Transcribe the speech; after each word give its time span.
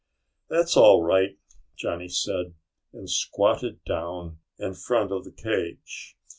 "That's 0.49 0.75
all 0.75 1.03
right," 1.03 1.37
Johnny 1.77 2.09
said, 2.09 2.55
and 2.91 3.07
squatted 3.07 3.83
down 3.83 4.39
in 4.57 4.73
front 4.73 5.11
of 5.11 5.25
the 5.25 5.31
cage. 5.31 6.17